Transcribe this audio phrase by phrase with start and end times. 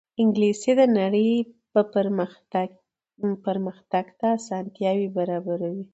[0.21, 1.29] انګلیسي د نړۍ
[3.43, 5.83] پرمخ تګ ته اسانتیا برابروي